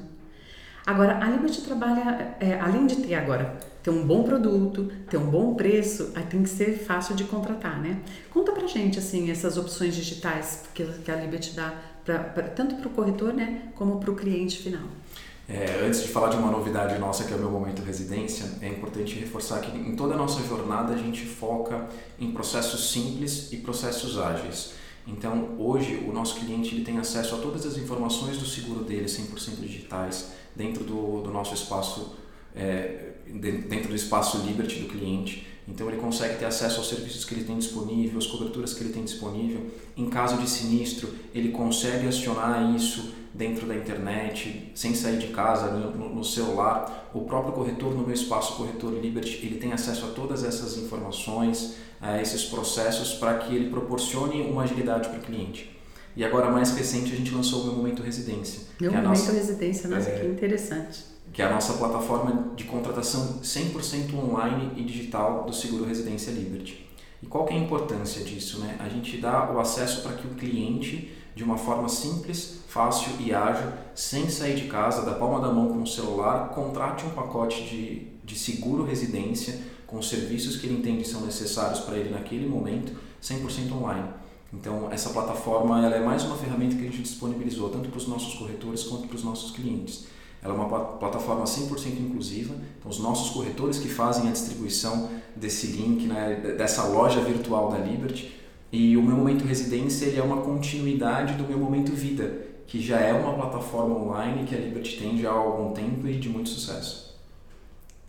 Agora, 0.84 1.18
a 1.24 1.30
Liberty 1.30 1.62
trabalha, 1.62 2.36
é, 2.40 2.58
além 2.60 2.86
de 2.86 2.96
ter 2.96 3.14
agora, 3.14 3.56
ter 3.82 3.90
um 3.90 4.04
bom 4.06 4.22
produto, 4.22 4.90
ter 5.08 5.16
um 5.16 5.30
bom 5.30 5.54
preço, 5.54 6.12
aí 6.14 6.24
tem 6.24 6.42
que 6.42 6.48
ser 6.48 6.78
fácil 6.78 7.14
de 7.14 7.24
contratar, 7.24 7.80
né? 7.80 8.00
Conta 8.30 8.52
pra 8.52 8.66
gente, 8.66 8.98
assim, 8.98 9.30
essas 9.30 9.56
opções 9.56 9.94
digitais 9.94 10.64
que, 10.74 10.84
que 10.84 11.10
a 11.10 11.16
Liberty 11.16 11.54
dá 11.54 11.72
pra, 12.04 12.18
pra 12.18 12.42
tanto 12.48 12.76
para 12.76 12.88
o 12.88 12.90
corretor, 12.90 13.32
né, 13.32 13.68
como 13.74 13.98
para 14.00 14.10
o 14.10 14.16
cliente 14.16 14.58
final. 14.58 14.82
É, 15.48 15.84
antes 15.84 16.02
de 16.02 16.08
falar 16.08 16.28
de 16.30 16.36
uma 16.36 16.50
novidade 16.50 16.98
nossa 16.98 17.24
que 17.24 17.32
é 17.32 17.36
o 17.36 17.38
meu 17.38 17.50
momento 17.50 17.82
residência, 17.82 18.46
é 18.60 18.68
importante 18.68 19.18
reforçar 19.18 19.60
que 19.60 19.76
em 19.76 19.94
toda 19.96 20.14
a 20.14 20.16
nossa 20.16 20.42
jornada 20.42 20.94
a 20.94 20.96
gente 20.96 21.26
foca 21.26 21.88
em 22.18 22.30
processos 22.30 22.90
simples 22.90 23.52
e 23.52 23.56
processos 23.56 24.18
ágeis. 24.18 24.74
Então, 25.06 25.56
hoje 25.58 26.04
o 26.06 26.12
nosso 26.12 26.36
cliente 26.38 26.74
ele 26.74 26.84
tem 26.84 26.98
acesso 26.98 27.34
a 27.34 27.38
todas 27.38 27.66
as 27.66 27.76
informações 27.76 28.38
do 28.38 28.46
seguro 28.46 28.84
dele 28.84 29.06
100% 29.06 29.60
digitais 29.60 30.32
dentro 30.54 30.84
do, 30.84 31.22
do 31.22 31.30
nosso 31.30 31.54
espaço, 31.54 32.16
é, 32.54 33.14
dentro 33.26 33.88
do 33.88 33.96
espaço 33.96 34.38
Liberty 34.46 34.80
do 34.80 34.88
cliente. 34.88 35.46
Então 35.72 35.88
ele 35.88 35.96
consegue 35.96 36.38
ter 36.38 36.44
acesso 36.44 36.78
aos 36.78 36.88
serviços 36.90 37.24
que 37.24 37.32
ele 37.32 37.44
tem 37.44 37.56
disponível, 37.56 38.18
às 38.18 38.26
coberturas 38.26 38.74
que 38.74 38.84
ele 38.84 38.92
tem 38.92 39.02
disponível. 39.02 39.70
Em 39.96 40.10
caso 40.10 40.36
de 40.36 40.48
sinistro, 40.48 41.08
ele 41.34 41.48
consegue 41.48 42.06
acionar 42.06 42.74
isso 42.76 43.14
dentro 43.32 43.66
da 43.66 43.74
internet, 43.74 44.70
sem 44.74 44.94
sair 44.94 45.16
de 45.16 45.28
casa, 45.28 45.70
no, 45.70 46.14
no, 46.14 46.22
celular. 46.22 47.10
O 47.14 47.22
próprio 47.22 47.54
corretor, 47.54 47.94
no 47.94 48.02
meu 48.02 48.12
espaço 48.12 48.54
Corretor 48.56 48.92
Liberty, 48.92 49.40
ele 49.46 49.56
tem 49.56 49.72
acesso 49.72 50.04
a 50.04 50.08
todas 50.08 50.44
essas 50.44 50.76
informações, 50.76 51.76
a 51.98 52.20
esses 52.20 52.44
processos, 52.44 53.14
para 53.14 53.38
que 53.38 53.54
ele 53.54 53.70
proporcione 53.70 54.42
uma 54.42 54.64
agilidade 54.64 55.08
para 55.08 55.20
o 55.20 55.22
cliente. 55.22 55.74
E 56.14 56.22
agora, 56.22 56.50
mais 56.50 56.76
recente, 56.76 57.14
a 57.14 57.16
gente 57.16 57.34
lançou 57.34 57.62
o 57.62 57.64
Meu 57.64 57.76
Momento 57.76 58.02
Residência. 58.02 58.64
Meu 58.78 58.92
Momento 58.92 59.08
nossa, 59.08 59.32
Residência, 59.32 59.88
nossa, 59.88 60.10
é, 60.10 60.18
que 60.18 60.26
interessante. 60.26 61.11
Que 61.32 61.42
é 61.42 61.46
a 61.46 61.50
nossa 61.50 61.74
plataforma 61.74 62.52
de 62.54 62.64
contratação 62.64 63.40
100% 63.42 64.14
online 64.14 64.72
e 64.76 64.84
digital 64.84 65.44
do 65.44 65.52
Seguro 65.52 65.84
Residência 65.84 66.30
Liberty. 66.30 66.86
E 67.22 67.26
qual 67.26 67.46
que 67.46 67.54
é 67.54 67.56
a 67.56 67.60
importância 67.60 68.22
disso? 68.24 68.60
Né? 68.60 68.76
A 68.80 68.88
gente 68.88 69.16
dá 69.16 69.50
o 69.50 69.58
acesso 69.58 70.02
para 70.02 70.12
que 70.12 70.26
o 70.26 70.34
cliente 70.34 71.16
de 71.34 71.42
uma 71.42 71.56
forma 71.56 71.88
simples, 71.88 72.60
fácil 72.68 73.12
e 73.18 73.32
ágil, 73.32 73.72
sem 73.94 74.28
sair 74.28 74.54
de 74.54 74.68
casa, 74.68 75.02
da 75.02 75.14
palma 75.14 75.40
da 75.40 75.52
mão 75.52 75.68
com 75.68 75.82
o 75.82 75.86
celular, 75.86 76.50
contrate 76.50 77.06
um 77.06 77.10
pacote 77.10 77.62
de, 77.64 78.06
de 78.22 78.38
seguro 78.38 78.84
residência 78.84 79.58
com 79.86 79.98
os 79.98 80.08
serviços 80.08 80.56
que 80.56 80.66
ele 80.66 80.78
entende 80.78 81.06
são 81.06 81.22
necessários 81.22 81.80
para 81.80 81.96
ele 81.96 82.10
naquele 82.10 82.46
momento, 82.46 82.92
100% 83.22 83.72
online. 83.72 84.08
Então, 84.52 84.92
essa 84.92 85.10
plataforma 85.10 85.84
ela 85.84 85.96
é 85.96 86.04
mais 86.04 86.24
uma 86.24 86.36
ferramenta 86.36 86.76
que 86.76 86.82
a 86.82 86.90
gente 86.90 87.02
disponibilizou 87.02 87.70
tanto 87.70 87.88
para 87.88 87.98
os 87.98 88.06
nossos 88.06 88.34
corretores 88.34 88.84
quanto 88.84 89.08
para 89.08 89.16
os 89.16 89.24
nossos 89.24 89.50
clientes. 89.52 90.06
Ela 90.42 90.54
é 90.54 90.56
uma 90.56 90.68
plataforma 90.68 91.44
100% 91.44 92.00
inclusiva, 92.00 92.54
então 92.78 92.90
os 92.90 92.98
nossos 92.98 93.30
corretores 93.30 93.78
que 93.78 93.88
fazem 93.88 94.28
a 94.28 94.32
distribuição 94.32 95.08
desse 95.36 95.68
link, 95.68 96.06
né, 96.06 96.54
dessa 96.58 96.82
loja 96.84 97.20
virtual 97.20 97.70
da 97.70 97.78
Liberty, 97.78 98.32
e 98.72 98.96
o 98.96 99.02
meu 99.02 99.16
momento 99.16 99.44
residência 99.44 100.06
ele 100.06 100.18
é 100.18 100.22
uma 100.22 100.38
continuidade 100.38 101.34
do 101.34 101.44
meu 101.44 101.58
momento 101.58 101.92
vida, 101.92 102.46
que 102.66 102.80
já 102.80 102.98
é 102.98 103.12
uma 103.12 103.34
plataforma 103.34 103.94
online 103.94 104.44
que 104.44 104.54
a 104.54 104.58
Liberty 104.58 104.98
tem 104.98 105.18
já 105.18 105.30
há 105.30 105.34
algum 105.34 105.72
tempo 105.72 106.08
e 106.08 106.18
de 106.18 106.28
muito 106.28 106.48
sucesso. 106.48 107.12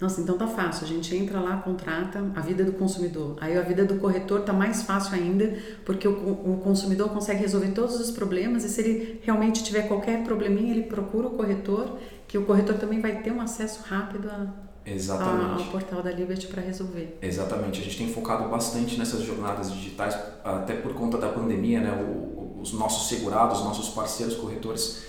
Nossa, 0.03 0.19
então 0.19 0.37
tá 0.37 0.47
fácil. 0.47 0.85
A 0.85 0.87
gente 0.87 1.15
entra 1.15 1.39
lá, 1.39 1.57
contrata 1.57 2.19
a 2.35 2.41
vida 2.41 2.65
do 2.65 2.73
consumidor. 2.73 3.37
Aí 3.39 3.57
a 3.57 3.61
vida 3.61 3.85
do 3.85 3.95
corretor 3.99 4.41
tá 4.41 4.51
mais 4.51 4.81
fácil 4.81 5.15
ainda, 5.15 5.57
porque 5.85 6.05
o, 6.07 6.11
o 6.11 6.61
consumidor 6.61 7.09
consegue 7.09 7.39
resolver 7.39 7.69
todos 7.69 7.99
os 7.99 8.11
problemas 8.11 8.65
e 8.65 8.69
se 8.69 8.81
ele 8.81 9.21
realmente 9.23 9.63
tiver 9.63 9.87
qualquer 9.87 10.23
probleminha, 10.23 10.71
ele 10.71 10.83
procura 10.83 11.27
o 11.27 11.31
corretor, 11.31 11.97
que 12.33 12.37
o 12.39 12.45
corretor 12.45 12.79
também 12.79 12.99
vai 12.99 13.21
ter 13.21 13.31
um 13.31 13.39
acesso 13.39 13.83
rápido 13.83 14.27
a, 14.27 14.47
Exatamente. 14.83 15.61
ao 15.65 15.69
portal 15.69 16.01
da 16.01 16.09
Liberty 16.09 16.47
para 16.47 16.63
resolver. 16.63 17.15
Exatamente. 17.21 17.79
A 17.79 17.83
gente 17.83 17.95
tem 17.95 18.11
focado 18.11 18.49
bastante 18.49 18.97
nessas 18.97 19.21
jornadas 19.21 19.71
digitais, 19.71 20.17
até 20.43 20.73
por 20.73 20.95
conta 20.95 21.19
da 21.19 21.29
pandemia, 21.29 21.79
né? 21.79 21.91
O, 21.91 22.59
os 22.59 22.73
nossos 22.73 23.07
segurados, 23.07 23.63
nossos 23.63 23.89
parceiros 23.89 24.33
corretores, 24.33 25.03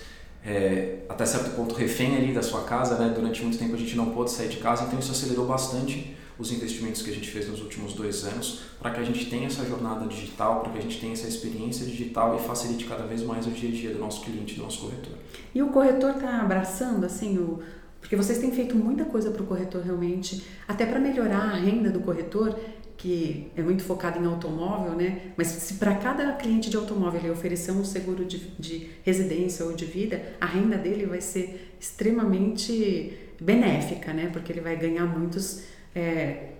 é, 0.44 0.98
até 1.08 1.24
certo 1.24 1.56
ponto 1.56 1.74
refém 1.74 2.14
ali 2.14 2.34
da 2.34 2.42
sua 2.42 2.64
casa, 2.64 2.98
né? 2.98 3.10
Durante 3.14 3.40
muito 3.40 3.56
tempo 3.56 3.72
a 3.72 3.78
gente 3.78 3.96
não 3.96 4.10
pôde 4.10 4.30
sair 4.30 4.50
de 4.50 4.58
casa, 4.58 4.84
então 4.84 4.98
isso 4.98 5.12
acelerou 5.12 5.46
bastante 5.46 6.14
os 6.38 6.50
investimentos 6.52 7.02
que 7.02 7.10
a 7.10 7.14
gente 7.14 7.30
fez 7.30 7.48
nos 7.48 7.60
últimos 7.60 7.92
dois 7.92 8.24
anos 8.24 8.62
para 8.80 8.90
que 8.90 9.00
a 9.00 9.04
gente 9.04 9.30
tenha 9.30 9.46
essa 9.46 9.64
jornada 9.64 10.06
digital, 10.06 10.60
para 10.60 10.72
que 10.72 10.78
a 10.78 10.82
gente 10.82 11.00
tenha 11.00 11.12
essa 11.12 11.28
experiência 11.28 11.86
digital 11.86 12.36
e 12.36 12.38
facilite 12.46 12.84
cada 12.86 13.04
vez 13.06 13.22
mais 13.22 13.46
o 13.46 13.50
dia 13.50 13.68
a 13.68 13.72
dia 13.72 13.90
do 13.92 13.98
nosso 13.98 14.22
cliente, 14.22 14.54
do 14.56 14.62
nosso 14.62 14.80
corretor. 14.80 15.14
E 15.54 15.62
o 15.62 15.68
corretor 15.68 16.10
está 16.16 16.40
abraçando 16.40 17.04
assim 17.04 17.38
o 17.38 17.62
porque 18.04 18.16
vocês 18.16 18.36
têm 18.36 18.52
feito 18.52 18.76
muita 18.76 19.06
coisa 19.06 19.30
para 19.30 19.42
o 19.42 19.46
corretor 19.46 19.82
realmente, 19.82 20.44
até 20.68 20.84
para 20.84 21.00
melhorar 21.00 21.40
a 21.40 21.54
renda 21.54 21.88
do 21.88 22.00
corretor, 22.00 22.54
que 22.98 23.50
é 23.56 23.62
muito 23.62 23.82
focado 23.82 24.22
em 24.22 24.26
automóvel, 24.26 24.92
né? 24.92 25.32
Mas 25.38 25.46
se 25.48 25.74
para 25.74 25.94
cada 25.94 26.30
cliente 26.34 26.68
de 26.68 26.76
automóvel 26.76 27.18
ele 27.18 27.30
oferecer 27.30 27.72
um 27.72 27.82
seguro 27.82 28.26
de, 28.26 28.38
de 28.58 28.90
residência 29.02 29.64
ou 29.64 29.72
de 29.72 29.86
vida, 29.86 30.22
a 30.38 30.44
renda 30.44 30.76
dele 30.76 31.06
vai 31.06 31.22
ser 31.22 31.74
extremamente 31.80 33.18
benéfica, 33.40 34.12
né? 34.12 34.28
Porque 34.30 34.52
ele 34.52 34.60
vai 34.60 34.76
ganhar 34.76 35.06
muitos, 35.06 35.62
é, 35.94 36.50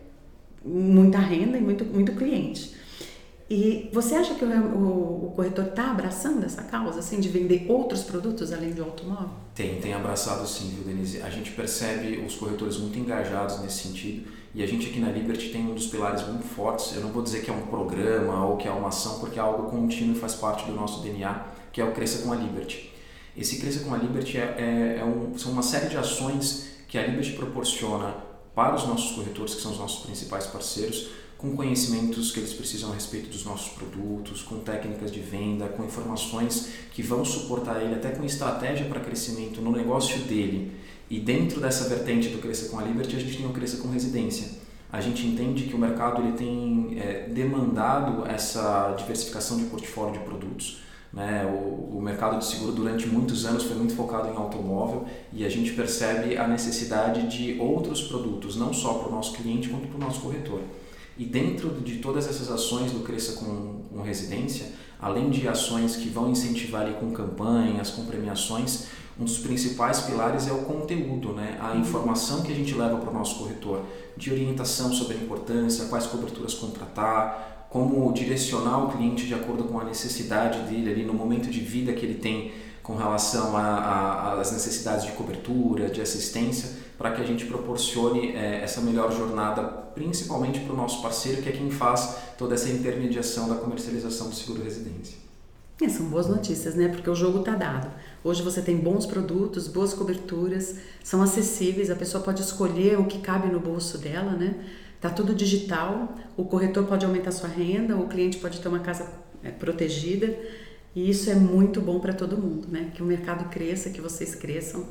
muita 0.65 1.19
renda 1.19 1.59
e 1.59 1.61
muito, 1.61 1.85
muito 1.85 2.13
cliente. 2.13 2.75
E 3.49 3.91
você 3.93 4.15
acha 4.15 4.35
que 4.35 4.45
o, 4.45 4.49
o, 4.49 5.27
o 5.27 5.33
corretor 5.37 5.67
está 5.67 5.91
abraçando 5.91 6.45
essa 6.45 6.63
causa, 6.63 7.01
assim, 7.01 7.21
de 7.21 7.29
vender 7.29 7.67
outros 7.69 8.03
produtos 8.03 8.53
além 8.53 8.73
de 8.73 8.81
automóvel? 8.81 9.31
Tem, 9.55 9.79
tem 9.81 9.93
abraçado 9.93 10.47
sim, 10.49 10.71
viu, 10.71 10.85
Denise? 10.85 11.21
A 11.21 11.29
gente 11.29 11.51
percebe 11.53 12.25
os 12.27 12.35
corretores 12.35 12.79
muito 12.79 12.99
engajados 12.99 13.61
nesse 13.61 13.87
sentido 13.87 14.27
e 14.55 14.63
a 14.63 14.67
gente 14.67 14.89
aqui 14.89 14.99
na 14.99 15.11
Liberty 15.11 15.51
tem 15.51 15.67
um 15.67 15.75
dos 15.75 15.89
pilares 15.89 16.27
muito 16.27 16.45
fortes. 16.45 16.95
Eu 16.95 17.03
não 17.03 17.11
vou 17.11 17.23
dizer 17.23 17.43
que 17.43 17.51
é 17.51 17.53
um 17.53 17.67
programa 17.67 18.47
ou 18.47 18.57
que 18.57 18.67
é 18.67 18.71
uma 18.71 18.89
ação, 18.89 19.19
porque 19.21 19.39
é 19.39 19.43
algo 19.43 19.71
contínuo 19.71 20.17
e 20.17 20.19
faz 20.19 20.35
parte 20.35 20.65
do 20.65 20.73
nosso 20.73 21.03
DNA, 21.03 21.45
que 21.71 21.81
é 21.81 21.85
o 21.85 21.93
Cresça 21.93 22.23
com 22.23 22.33
a 22.33 22.37
Liberty. 22.37 22.93
Esse 23.37 23.59
Cresça 23.59 23.81
com 23.85 23.93
a 23.93 23.99
Liberty 23.99 24.39
é, 24.39 24.55
é, 24.59 24.99
é 25.01 25.05
um, 25.05 25.37
são 25.37 25.53
uma 25.53 25.63
série 25.63 25.89
de 25.89 25.97
ações 25.97 26.69
que 26.89 26.97
a 26.97 27.07
Liberty 27.07 27.33
proporciona 27.33 28.15
para 28.55 28.75
os 28.75 28.87
nossos 28.87 29.17
corretores, 29.17 29.55
que 29.55 29.63
são 29.63 29.73
os 29.73 29.79
nossos 29.79 30.05
principais 30.05 30.47
parceiros, 30.47 31.09
com 31.37 31.55
conhecimentos 31.57 32.31
que 32.31 32.41
eles 32.41 32.55
precisam 32.55 32.91
a 32.91 32.95
respeito 32.95 33.29
dos 33.29 33.45
nossos 33.45 33.73
produtos, 33.73 34.43
com 34.43 34.61
técnicas 34.61 35.13
de 35.13 35.21
venda, 35.21 35.69
com 35.69 35.85
informações 35.85 36.71
que 36.93 37.03
vão 37.03 37.25
suportar 37.25 37.83
ele 37.83 37.95
até 37.95 38.11
com 38.11 38.25
estratégia 38.25 38.87
para 38.87 39.01
crescimento 39.01 39.61
no 39.61 39.71
negócio 39.71 40.19
dele. 40.21 40.73
E 41.11 41.21
dentro 41.21 41.61
dessa 41.61 41.89
vertente 41.89 42.29
do 42.29 42.39
Crescer 42.39 42.71
com 42.71 42.79
a 42.79 42.83
Liberty, 42.83 43.17
a 43.17 43.19
gente 43.19 43.37
tem 43.37 43.47
o 43.47 43.53
Crescer 43.53 43.79
com 43.79 43.89
Residência. 43.89 44.49
A 44.91 45.01
gente 45.01 45.27
entende 45.27 45.65
que 45.65 45.75
o 45.75 45.79
mercado 45.79 46.23
ele 46.23 46.33
tem 46.33 46.97
é, 46.99 47.29
demandado 47.29 48.25
essa 48.27 48.95
diversificação 48.97 49.59
de 49.59 49.65
portfólio 49.65 50.15
de 50.15 50.21
produtos. 50.21 50.83
Né? 51.15 51.47
O, 51.47 51.99
o 51.99 52.03
mercado 52.03 52.39
de 52.39 52.45
seguro 52.45 52.73
durante 52.73 53.07
muitos 53.07 53.47
anos 53.47 53.63
foi 53.63 53.77
muito 53.77 53.95
focado 53.95 54.29
em 54.29 54.37
automóvel 54.37 55.07
e 55.33 55.45
a 55.45 55.49
gente 55.49 55.73
percebe 55.73 56.37
a 56.37 56.49
necessidade 56.49 57.29
de 57.29 57.59
outros 57.61 58.03
produtos, 58.03 58.57
não 58.57 58.73
só 58.73 58.95
para 58.95 59.09
o 59.09 59.13
nosso 59.13 59.33
cliente, 59.35 59.69
quanto 59.69 59.87
para 59.87 59.97
o 59.97 60.01
nosso 60.01 60.21
corretor. 60.21 60.61
E 61.17 61.25
dentro 61.25 61.71
de 61.71 61.99
todas 61.99 62.27
essas 62.27 62.51
ações 62.51 62.91
do 62.91 63.01
Cresça 63.01 63.35
com, 63.35 63.83
com 63.93 64.03
Residência, 64.03 64.73
além 65.01 65.31
de 65.31 65.47
ações 65.47 65.95
que 65.95 66.09
vão 66.09 66.31
incentivar 66.31 66.83
ali 66.83 66.95
com 66.95 67.13
campanhas, 67.13 67.91
com 67.91 68.05
premiações, 68.05 68.87
um 69.19 69.25
dos 69.25 69.39
principais 69.39 70.01
pilares 70.01 70.49
é 70.49 70.53
o 70.53 70.63
conteúdo, 70.63 71.33
né? 71.33 71.57
a 71.61 71.77
informação 71.77 72.43
que 72.43 72.51
a 72.51 72.55
gente 72.55 72.75
leva 72.75 72.97
para 72.97 73.11
o 73.11 73.15
nosso 73.15 73.39
corretor, 73.39 73.83
de 74.17 74.33
orientação 74.33 74.93
sobre 74.93 75.17
a 75.17 75.21
importância, 75.21 75.85
quais 75.85 76.07
coberturas 76.07 76.55
contratar, 76.55 77.64
como 77.75 78.13
direcionar 78.13 78.85
o 78.85 78.93
cliente 78.93 79.27
de 79.27 79.35
acordo 79.35 79.65
com 79.65 79.81
a 79.81 79.85
necessidade 79.85 80.61
dele 80.71 80.93
ali 80.93 81.05
no 81.05 81.13
momento 81.13 81.51
de 81.51 81.59
vida 81.59 81.93
que 81.93 82.07
ele 82.07 82.15
tem 82.15 82.53
com 82.85 82.95
relação 82.95 83.57
às 83.57 84.53
necessidades 84.53 85.05
de 85.05 85.11
cobertura, 85.11 85.91
de 85.91 86.01
assistência, 86.01 86.71
para 86.97 87.11
que 87.11 87.21
a 87.21 87.25
gente 87.25 87.47
proporcione 87.47 88.29
é, 88.29 88.61
essa 88.63 88.81
melhor 88.81 89.11
jornada, 89.11 89.65
principalmente 89.93 90.61
para 90.61 90.73
o 90.73 90.77
nosso 90.77 91.03
parceiro, 91.03 91.43
que 91.43 91.49
é 91.49 91.53
quem 91.53 91.69
faz 91.69 92.17
toda 92.39 92.55
essa 92.55 92.69
intermediação 92.69 93.49
da 93.49 93.57
comercialização 93.57 94.29
do 94.29 94.37
seguro 94.37 94.63
residência. 94.63 95.17
É, 95.83 95.89
são 95.89 96.07
boas 96.07 96.29
notícias, 96.29 96.77
né? 96.77 96.87
Porque 96.87 97.11
o 97.11 97.15
jogo 97.17 97.41
está 97.41 97.57
dado. 97.57 97.91
Hoje 98.23 98.41
você 98.41 98.63
tem 98.63 98.77
bons 98.77 99.05
produtos, 99.05 99.67
boas 99.67 99.93
coberturas, 99.93 100.77
são 101.03 101.21
acessíveis, 101.21 101.91
a 101.91 101.97
pessoa 101.97 102.23
pode 102.23 102.41
escolher 102.41 103.01
o 103.01 103.07
que 103.07 103.19
cabe 103.19 103.49
no 103.49 103.59
bolso 103.59 103.99
dela, 103.99 104.31
né? 104.31 104.55
Tá 105.05 105.11
tudo 105.11 105.35
digital, 105.35 106.15
o 106.35 106.47
corretor 106.47 106.87
pode 106.87 107.05
aumentar 107.05 107.31
sua 107.31 107.47
renda, 107.47 107.95
o 107.95 108.09
cliente 108.09 108.39
pode 108.39 108.59
ter 108.59 108.69
uma 108.69 108.79
casa 108.79 109.07
é, 109.43 109.51
protegida. 109.51 110.35
E 110.97 111.11
isso 111.11 111.29
é 111.29 111.35
muito 111.35 111.79
bom 111.79 112.01
para 112.01 112.15
todo 112.15 112.39
mundo, 112.39 112.69
né? 112.71 112.91
Que 112.95 113.03
o 113.03 113.05
mercado 113.05 113.51
cresça, 113.51 113.91
que 113.91 114.01
vocês 114.01 114.35
cresçam. 114.35 114.87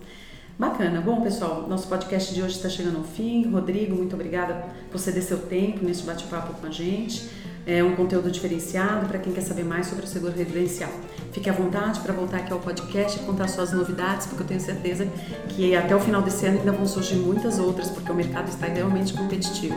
Bacana. 0.55 1.01
Bom, 1.01 1.19
pessoal, 1.21 1.67
nosso 1.67 1.87
podcast 1.87 2.31
de 2.31 2.43
hoje 2.43 2.57
está 2.57 2.69
chegando 2.69 2.99
ao 2.99 3.03
fim. 3.03 3.49
Rodrigo, 3.49 3.95
muito 3.95 4.13
obrigada 4.13 4.67
por 4.91 4.99
ceder 4.99 5.23
seu 5.23 5.39
tempo 5.39 5.83
nesse 5.83 6.03
bate-papo 6.03 6.61
com 6.61 6.67
a 6.67 6.69
gente. 6.69 7.27
É 7.65 7.83
um 7.83 7.95
conteúdo 7.95 8.29
diferenciado 8.29 9.07
para 9.07 9.19
quem 9.19 9.31
quer 9.31 9.41
saber 9.41 9.63
mais 9.63 9.87
sobre 9.87 10.05
o 10.05 10.07
seguro 10.07 10.33
residencial. 10.33 10.91
Fique 11.31 11.49
à 11.49 11.53
vontade 11.53 11.99
para 12.01 12.13
voltar 12.13 12.37
aqui 12.37 12.51
ao 12.51 12.59
podcast 12.59 13.19
e 13.19 13.23
contar 13.23 13.47
suas 13.47 13.71
novidades, 13.71 14.27
porque 14.27 14.43
eu 14.43 14.47
tenho 14.47 14.59
certeza 14.59 15.07
que 15.49 15.75
até 15.75 15.95
o 15.95 15.99
final 15.99 16.21
desse 16.21 16.45
ano 16.45 16.59
ainda 16.59 16.71
vão 16.71 16.85
surgir 16.85 17.15
muitas 17.15 17.59
outras, 17.59 17.89
porque 17.89 18.11
o 18.11 18.15
mercado 18.15 18.49
está 18.49 18.67
realmente 18.67 19.13
competitivo. 19.13 19.75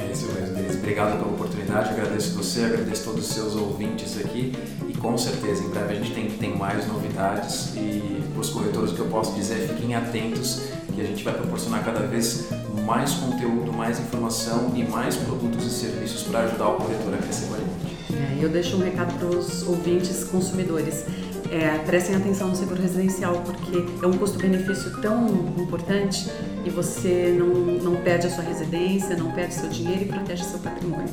É 0.00 0.12
isso 0.12 0.26
mesmo. 0.32 0.58
Obrigado 0.78 1.18
pela 1.18 1.30
oportunidade, 1.30 1.90
agradeço 1.90 2.34
você, 2.34 2.64
agradeço 2.64 3.04
todos 3.04 3.28
os 3.28 3.34
seus 3.34 3.54
ouvintes 3.54 4.18
aqui 4.18 4.52
com 5.00 5.16
certeza, 5.16 5.64
em 5.64 5.68
breve 5.68 5.92
a 5.92 5.96
gente 5.96 6.12
tem, 6.12 6.30
tem 6.30 6.56
mais 6.56 6.86
novidades 6.86 7.72
e 7.76 8.22
para 8.32 8.40
os 8.40 8.50
corretores 8.50 8.92
o 8.92 8.94
que 8.94 9.00
eu 9.00 9.06
posso 9.06 9.34
dizer 9.34 9.64
é 9.64 9.68
fiquem 9.68 9.94
atentos 9.94 10.62
que 10.98 11.04
a 11.04 11.06
gente 11.06 11.22
vai 11.22 11.34
proporcionar 11.34 11.84
cada 11.84 12.00
vez 12.00 12.48
mais 12.84 13.14
conteúdo, 13.14 13.72
mais 13.72 14.00
informação 14.00 14.72
e 14.74 14.82
mais 14.82 15.14
produtos 15.14 15.64
e 15.64 15.70
serviços 15.70 16.24
para 16.24 16.40
ajudar 16.40 16.70
o 16.70 16.74
corretor 16.74 17.14
a 17.14 17.18
crescer 17.18 17.46
com. 17.46 18.16
É, 18.16 18.44
eu 18.44 18.48
deixo 18.48 18.76
um 18.76 18.80
recado 18.80 19.16
para 19.16 19.28
os 19.28 19.62
ouvintes 19.68 20.24
consumidores. 20.24 21.04
É, 21.52 21.78
prestem 21.86 22.16
atenção 22.16 22.48
no 22.48 22.56
seguro 22.56 22.82
residencial, 22.82 23.40
porque 23.42 23.84
é 24.04 24.06
um 24.06 24.18
custo-benefício 24.18 25.00
tão 25.00 25.28
importante 25.56 26.28
e 26.64 26.68
você 26.68 27.34
não, 27.38 27.46
não 27.92 28.02
perde 28.02 28.26
a 28.26 28.30
sua 28.30 28.42
residência, 28.42 29.16
não 29.16 29.30
perde 29.30 29.54
seu 29.54 29.68
dinheiro 29.68 30.02
e 30.02 30.06
protege 30.06 30.42
seu 30.42 30.58
patrimônio. 30.58 31.08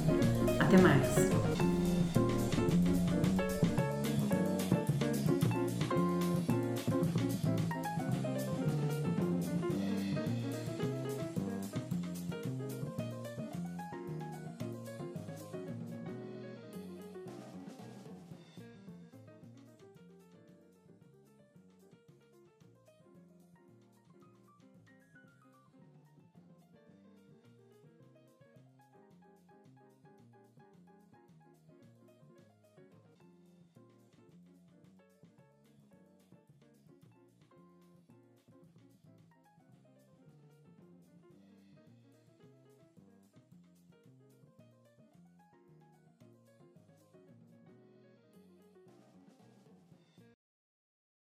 Até 0.59 0.77
mais! 0.77 1.44